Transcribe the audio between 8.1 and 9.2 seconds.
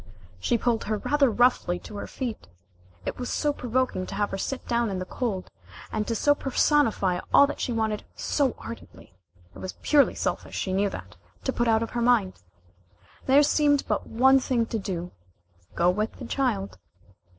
so ardently,